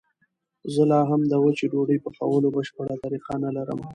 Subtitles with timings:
[0.73, 3.79] زه لا هم د وچې ډوډۍ پخولو بشپړه طریقه نه لرم.